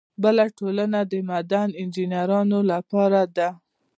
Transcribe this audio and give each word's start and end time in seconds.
بله 0.23 0.45
ټولنه 0.57 0.99
د 1.11 1.13
معدن 1.29 1.69
انجینرانو 1.81 2.59
لپاره 2.71 3.21
ده. 3.37 3.49